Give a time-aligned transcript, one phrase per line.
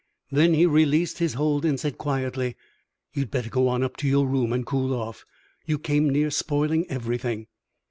[0.31, 2.55] Then he released his hold and said, quietly:
[3.13, 5.25] "You'd better go up to your room and cool off.
[5.67, 7.45] You came near spoiling everything."